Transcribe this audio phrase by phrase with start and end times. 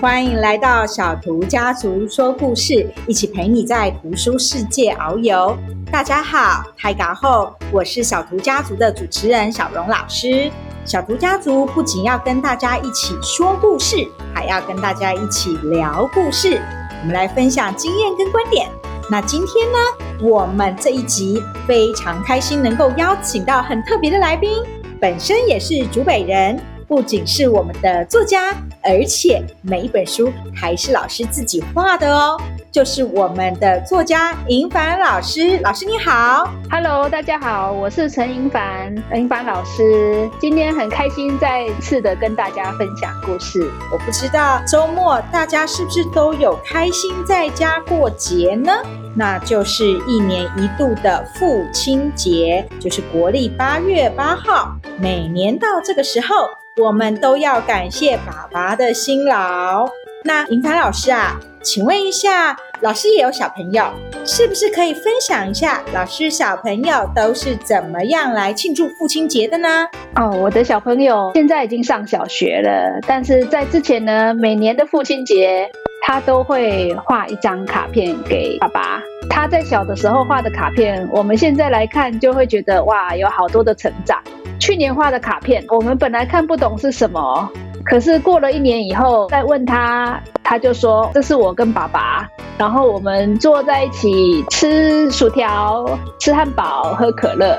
[0.00, 5.58] 欢迎来到小图家族说故事，一起陪你在图书世界遨游。
[5.90, 10.52] 大家好，嗨嘎后，我是小图家族的主持人小荣老师。
[10.84, 16.62] 小图家族不仅要跟大家一起说故事，还要跟大家一起聊故事。
[17.00, 18.68] 我们来分享经验跟观点。
[19.10, 19.78] 那今天呢，
[20.22, 24.62] 我们这一集非常开心，能够邀请到很特别的来宾，
[25.00, 28.54] 本身也是竹北人，不仅是我们的作家，
[28.88, 32.40] 而且每一本书还是老师自己画的哦。
[32.70, 43.70] 就是我们的作家银凡老师，老师你好，Hello，大家好，我是陈银凡，银凡老师，今天很开心再次的跟大家分享故事。
[43.92, 48.72] 我不知道周末大家是不是都有开心在家过节呢？
[49.14, 54.76] 那就是一年一度的父亲节，就是国历八月八号。
[54.98, 59.88] 每年到这个时候，我们都要感谢爸爸的辛劳。
[60.24, 63.84] 那盈帆老师啊，请问一下，老师也有小朋友，
[64.24, 69.86] 是不是可以分享一下老师小朋友都是怎么样来庆祝父亲节的呢？
[70.14, 75.68] 哦，我的小朋友现在已经上小学了，但是在之前呢，每年的父亲节，
[76.06, 79.02] 他都会画一张卡片给爸爸。
[79.30, 84.20] 他在小的时候画的卡片，我们现在来看就会觉得哇，有好多的成长。
[84.58, 87.50] 去年画的卡片，我们本来看不懂是什么。
[87.84, 92.28] 可是过了一年以后，再问他，他就说这是我跟爸爸，
[92.58, 97.58] 然后我们坐在一起吃薯条、吃汉堡、喝可乐。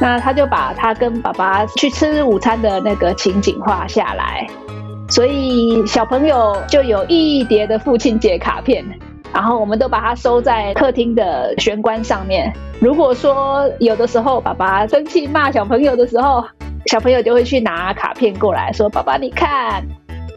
[0.00, 4.46] 那他就把他跟爸爸去吃午餐的那个情景画下来，
[5.08, 8.84] 所以小朋友就有一叠的父亲节卡片，
[9.32, 12.52] 然后我们都把它收在客厅的玄关上面。
[12.80, 16.44] 如果说有的时候爸爸生气骂小朋友的时候，
[16.86, 19.82] 小朋友就会去拿卡片过来说：“爸爸，你看。”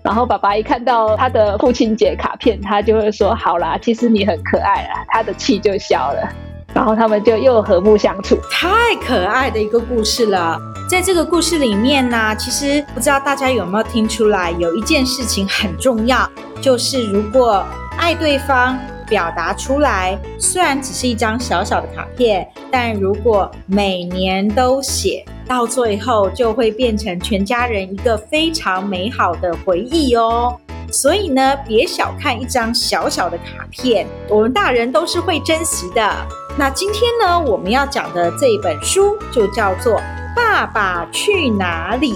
[0.03, 6.28] 然后爸爸一看到他的父亲节卡片，他就会说：“好啦，其实你很可爱啦。”他的气就消了，
[6.73, 8.35] 然后他们就又和睦相处。
[8.50, 8.68] 太
[9.06, 10.59] 可爱的一个故事了。
[10.90, 16.28] 在这个故事里面呢，其实不知道大家有没有听出来，有一件事情很重要，
[16.59, 17.63] 就是如果
[17.97, 30.57] 爱对方，表达出来，虽然只是一张小小的卡片，但如果每年都写，到最后就会变成全家人一个非常美好的回忆哦。
[30.91, 36.28] 所以呢，别小看一张小小的卡片，我们大人都是会珍惜的。
[36.58, 39.96] 那今天呢，我们要讲的这本书就叫做
[40.35, 42.13] 《爸爸去哪里》。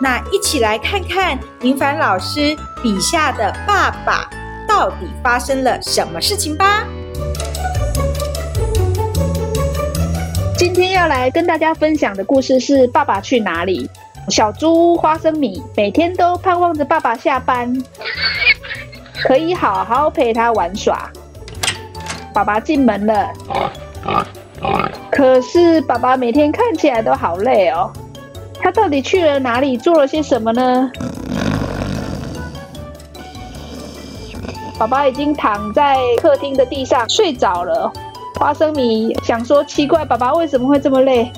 [0.00, 4.28] 那一起来看看林凡老师笔下的爸爸。
[4.78, 6.84] 到底发生了什么事情吧？
[10.56, 13.90] 今天要来跟大家分享的故事是《爸爸去哪里》。
[14.32, 17.76] 小猪花生米每天都盼望着爸爸下班，
[19.24, 21.10] 可以好好陪他玩耍。
[22.32, 23.32] 爸爸进门了，
[25.10, 27.92] 可是爸爸每天看起来都好累哦。
[28.60, 29.76] 他到底去了哪里？
[29.76, 30.88] 做了些什么呢？
[34.78, 37.92] 爸爸已经躺在客厅的地上睡着了。
[38.38, 41.30] 花生米想说奇怪，爸爸为什么会这么累？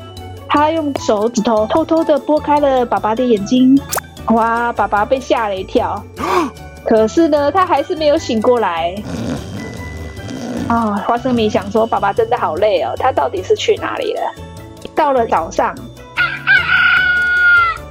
[0.46, 3.80] 他用手指头偷偷的拨开了爸爸的眼睛。
[4.26, 6.02] 哇，爸爸被吓了一跳。
[6.84, 8.94] 可是呢，他还是没有醒过来。
[10.68, 12.92] 啊、哦，花生米想说，爸爸真的好累哦。
[12.98, 14.20] 他到底是去哪里了？
[14.94, 15.74] 到了早上，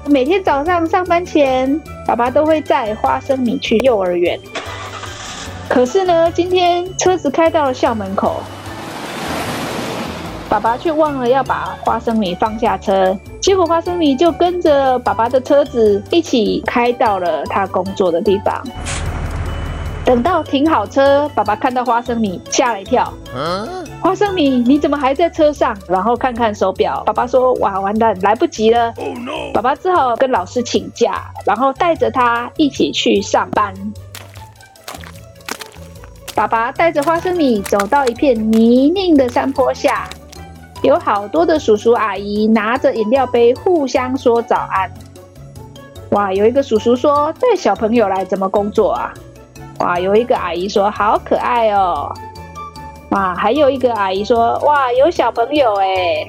[0.05, 4.39] 每天早上上班前，爸爸都会载花生米去幼儿园。
[5.69, 8.41] 可是呢，今天车子开到了校门口，
[10.49, 18.61] 爸爸却忘了要把花生米放下车，结果花生米就跟着爸爸的车子一起开到了他工作的地方。
[20.03, 23.13] 等到停好车，爸爸看到花生米，吓了一跳。
[24.01, 25.77] 花生米，你怎么还在车上？
[25.87, 28.91] 然后看看手表，爸爸说：“哇，完蛋，来不及了。”
[29.53, 33.71] 爸爸只好跟老师请假，然后带着他一起去上班。
[36.39, 40.07] 爸爸带着花生米走到一片泥泞的山坡下，
[40.83, 44.89] 有好多的叔叔阿姨拿着饮料杯互相说早安。
[46.11, 49.13] 哇，有一个叔叔说带小朋友来怎么工作啊？
[49.79, 52.09] 哇，有一个阿姨说好可爱哦。
[53.09, 56.25] 哇，还有一个阿姨说哇，有小朋友哎。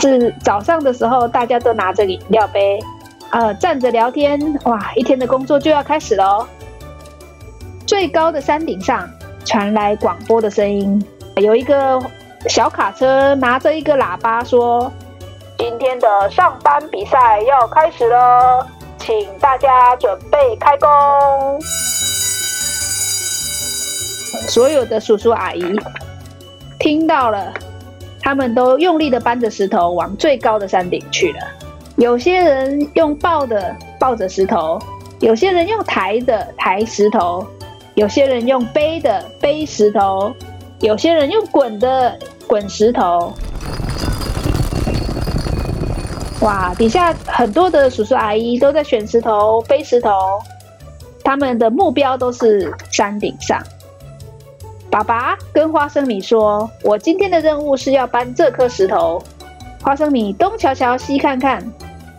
[0.00, 2.78] 是早上的时候，大家都拿着饮料杯，
[3.30, 4.38] 呃，站着聊天。
[4.64, 6.46] 哇，一天的工作就要开始喽。
[7.94, 9.08] 最高的山顶上
[9.44, 11.00] 传来广播的声音，
[11.36, 12.02] 有一个
[12.48, 14.92] 小卡车拿着一个喇叭说
[15.56, 18.66] ：“今天的上班比赛要开始了，
[18.98, 20.90] 请大家准备开工。”
[24.50, 25.62] 所有的叔叔阿姨
[26.80, 27.54] 听到了，
[28.20, 31.38] 他们都用力的搬着石头往最高的山顶去了。
[31.94, 34.80] 有些人用抱的抱着石头，
[35.20, 37.46] 有些人用抬的抬石头，
[37.94, 40.34] 有些人用背的背石头，
[40.80, 43.32] 有些人用滚的滚石头。
[46.40, 50.10] 哇，底下很多的叔叔阿姨都在选石头、背石头，
[51.22, 53.62] 他们的目标都是山顶上。
[54.90, 59.22] 爸爸跟花生米说：“我今天的任务是要搬这颗石头。”
[59.82, 61.64] 花生米东瞧瞧，西看看，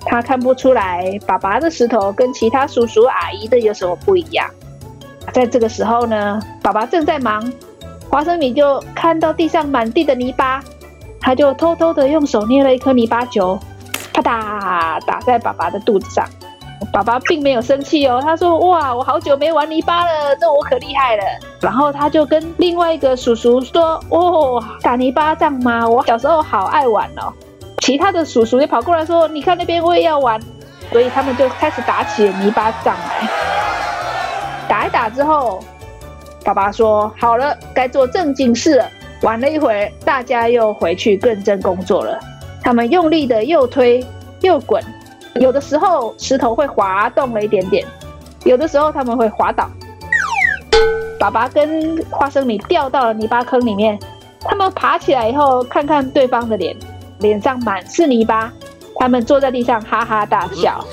[0.06, 4.50] 他看不出来爸爸的石头跟其他叔叔阿姨的有什么不一样。
[5.36, 7.52] 在这个时候呢，爸爸正在忙，
[8.10, 10.64] 花生米就看到地上满地的泥巴，
[11.20, 13.60] 他就偷偷的用手捏了一颗泥巴球。
[14.14, 16.26] 啪嗒，打在爸爸的肚子上。
[16.94, 21.24] 爸爸并没有生气哦，他说：“哇，我好久没玩泥巴了，这我可厉害了。”
[21.60, 25.86] 然后他就跟另外一个叔叔说：“哦，打泥巴仗吗？
[25.86, 27.34] 我小时候好爱玩哦。”
[27.84, 30.40] 其他的叔叔也跑过来说：“你看那边，我也要玩。”
[30.94, 33.45] 所以他们就开始打起了泥巴仗来。
[34.68, 35.64] 打一打之后，
[36.44, 38.90] 爸爸说：“好了，该做正经事了。”
[39.22, 42.20] 玩了一会儿，大家又回去认真工作了。
[42.62, 44.06] 他们用力的又推
[44.42, 44.84] 又滚，
[45.36, 47.86] 有的时候石头会滑动了一点点，
[48.44, 49.70] 有的时候他们会滑倒。
[51.20, 53.98] 爸爸跟花生米掉到了泥巴坑里面，
[54.42, 56.76] 他们爬起来以后看看对方的脸，
[57.20, 58.52] 脸上满是泥巴，
[59.00, 60.86] 他们坐在地上哈哈大笑。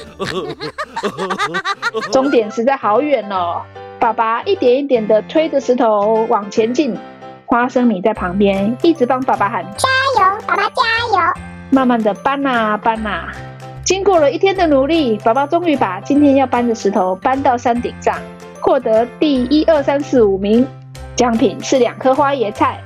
[2.11, 3.63] 终点实在好远哦，
[3.99, 6.97] 爸爸一点一点的推着石头往前进，
[7.47, 9.89] 花生米在旁边一直帮爸爸喊加
[10.19, 10.83] 油，爸爸加
[11.13, 11.33] 油。
[11.71, 13.33] 慢慢的搬啊搬啊，
[13.85, 18.17] 经过了一天的努力，爸爸终于把今天要搬的石头搬到山顶上，
[18.61, 20.67] 获得第一二三四五名，
[21.17, 22.79] 奖品是两颗花椰菜。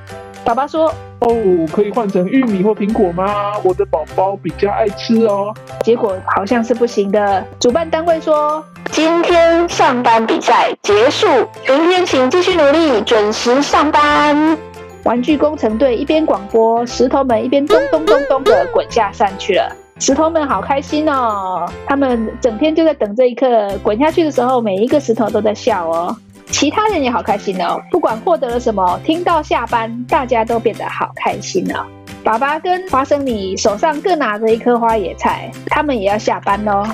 [0.45, 1.29] 爸爸说：“哦，
[1.73, 3.55] 可以换成玉米或苹果吗？
[3.63, 7.45] 我的宝宝比较爱吃哦。”结果好像是不行的。
[7.59, 11.27] 主办单位说：“今天上班比赛结束，
[11.67, 14.57] 明天请继续努力，准时上班。”
[15.05, 19.75] 玩具工程队一边广播，石头们一边咚咚咚咚的滚下山去了。
[19.99, 23.47] 石头们好开心哦，他们整天就在等这一刻。
[23.83, 26.15] 滚下去的时候，每一个石头都在笑哦。
[26.51, 31.85] 其他人也好开心哦，不管获得了什么，听到下班，大家都变得好开心哦。
[32.25, 36.85] 爸爸跟花生米手上各拿着一颗花野菜，他们也要下班喽。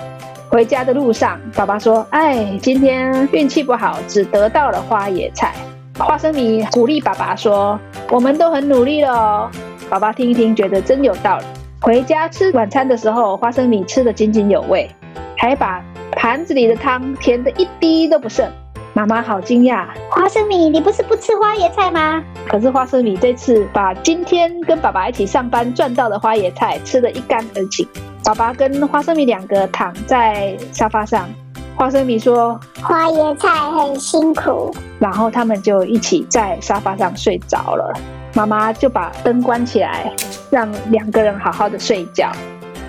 [0.51, 5.55] 回家的路上，爸爸说：“哎，今天运气不好，只得到了花野菜。”
[5.99, 7.79] 花生米鼓励爸爸说
[8.11, 9.51] ：“我们都很努力了。”
[9.89, 11.45] 爸爸听一听，觉得真有道理。
[11.81, 14.91] 回家吃晚餐的时候，花生米吃得津津有味，
[15.39, 15.83] 还把
[16.13, 18.47] 盘子里的汤填得一滴都不剩。
[18.94, 22.23] 妈妈好惊讶，花生米，你不是不吃花椰菜吗？
[22.47, 27.89] 可是花生米这次把今天跟爸爸一起上班赚到的花椰菜吃得一干二净。
[28.23, 31.27] 爸爸跟花生米两个躺在沙发上。
[31.75, 37.99] 花生米说：“花椰菜很辛苦。”然后他们就一起在沙发上睡着了。
[38.35, 40.12] 妈妈就把灯关起来，
[40.50, 42.31] 让两个人好好的睡觉。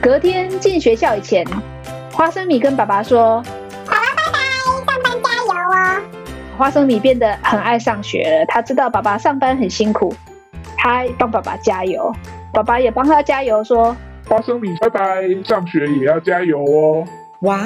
[0.02, 1.48] 隔天进学校以前，
[2.12, 3.42] 花生米跟爸爸说
[6.58, 8.46] ：“花生米变得很爱上学了。
[8.48, 10.14] 他知道爸爸上班很辛苦，
[10.78, 12.14] 他帮爸爸加油，
[12.54, 13.96] 爸爸也帮他加油，说
[14.30, 17.06] ：“花生米，拜拜，上学也要加油哦。”
[17.42, 17.60] 哇！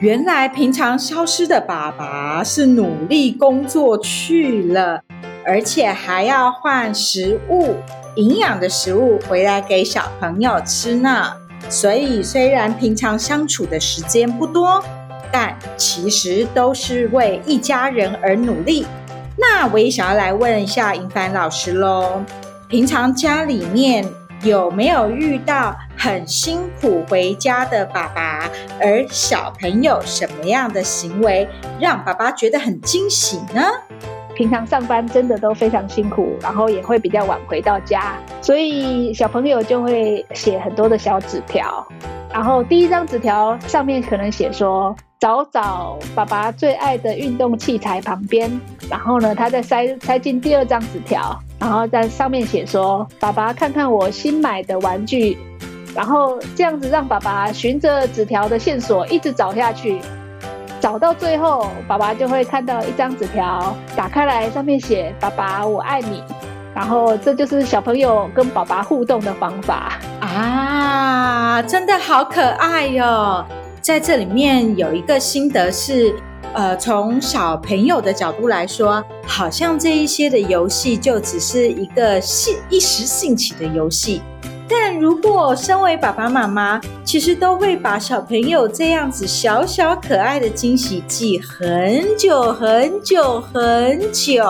[0.00, 5.02] 原来平常消失的爸爸是努力工作去了，
[5.44, 7.74] 而且还要换食物，
[8.16, 11.32] 营养的食物回来给小朋友吃呢。
[11.68, 14.82] 所以虽然平常相处的时间不多，
[15.32, 18.86] 但其实都是为一家人而努力。
[19.36, 22.22] 那我也想要来问一下银帆老师喽，
[22.68, 24.04] 平常家里面，
[24.42, 28.50] 有没有遇到很辛苦回家的爸爸？
[28.80, 31.48] 而小朋友什么样的行为
[31.80, 33.62] 让爸爸觉得很惊喜呢？
[34.34, 41.86] 平常上班真的都非常辛苦，然后也会比较晚回到家，所以小朋友就会写很多的小纸条。
[42.32, 48.50] 然后第一张纸条上面可能写说：“找找爸爸最爱的运动器材旁边。”
[48.90, 51.38] 然后呢，他再塞塞进第二张纸条。
[51.60, 55.38] 然后在上面写说：“爸爸，看看我新买的玩具。”
[55.94, 60.00] 然后这样子让爸爸循着纸条的线索一直找下去，
[60.80, 66.22] 找到最后，爸爸就会看到一张纸条，打开来，上面写：“爸爸，我爱你。”
[66.72, 73.44] 然后这就是小朋友跟爸爸互动的方法啊，真的好可爱哟！
[73.80, 76.14] 在这里面有一个心得是。
[76.52, 84.20] 呃，从小朋友的角度来说，好像这一些的游戏就只是一个兴一时兴起的游戏。
[84.68, 94.42] 但如果身为爸爸妈妈，其实都会把小朋友这样子小小可爱的惊喜记很久很久很久。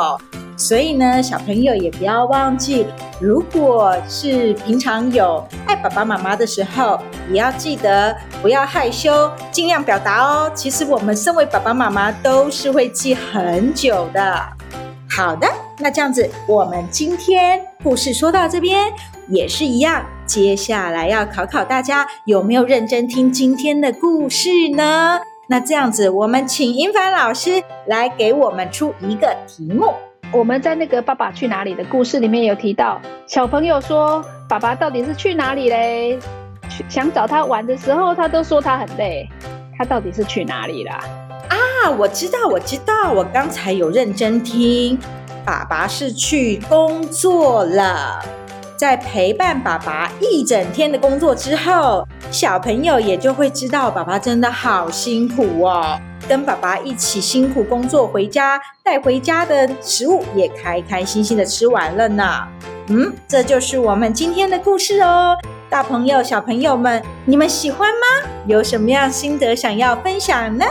[0.60, 2.86] 所以呢，小朋友也不要忘记，
[3.18, 7.00] 如果是平常有爱爸爸妈妈的时候，
[7.30, 10.52] 也要记得不要害羞，尽量表达哦。
[10.54, 14.38] 其实我们身为爸爸妈妈都是会记很久的。
[15.08, 15.48] 好的，
[15.78, 18.92] 那这样子，我们今天故事说到这边
[19.28, 20.04] 也是一样。
[20.26, 25.18] 接下来要考考大家有没有认真听今天的故事呢？
[25.48, 29.94] 那这样子，我们请英凡老师来给我们出一个题目。
[30.32, 36.16] 我们在那个《爸爸去哪里》的故事里面有提到，小朋友说：“爸爸到底是去哪里嘞？”
[36.88, 39.28] 想找他玩的时候，他都说他很累。
[39.76, 41.00] 他到底是去哪里啦？
[41.48, 44.96] 啊，我知道，我知道，我刚才有认真听，
[45.44, 48.22] 爸爸是去工作了。
[48.76, 56.00] 在陪伴爸爸一整天的工作之后，小朋友也就会知道爸爸真的好辛苦哦。
[56.28, 62.46] 跟爸爸一起辛苦工作回家，带回家的食物也开开心心的吃完了呢。
[62.86, 65.36] 嗯，这就是我们今天的故事哦。
[65.68, 68.28] 大朋友、小朋友们，你们喜欢吗？
[68.46, 70.64] 有什么样心得想要分享呢？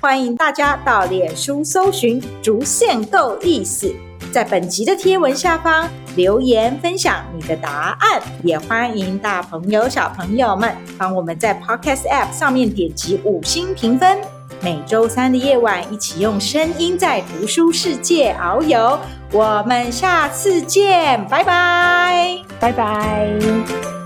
[0.00, 3.92] 欢迎大家到脸书搜寻“竹县够意思”，
[4.30, 8.22] 在本集的贴文下方留言分享你的答案。
[8.42, 14.18] 也欢迎大朋友、小朋友们帮我们在 Podcast App 上面点击五星评分。
[14.62, 18.98] 每周三的夜晚，一起用声音在读书世界遨游。
[19.32, 23.99] 我们下次见，拜拜，拜拜。